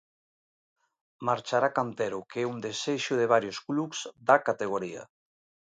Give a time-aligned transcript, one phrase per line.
[1.27, 5.03] Marchará Cantero, que é un desexo de varios clubs da categoría.